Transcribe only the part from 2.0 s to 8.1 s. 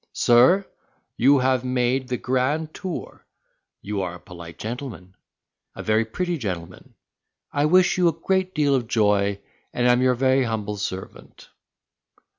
the grand tour—you are a polite gentleman—a very pretty gentleman—I wish you